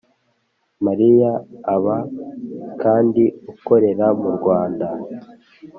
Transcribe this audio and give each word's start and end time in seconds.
Mariya 0.85 1.31
aba 1.75 1.97
kandi 2.81 3.23
ukorera 3.53 4.05
mu 4.21 4.29
Rwanda 4.37 4.87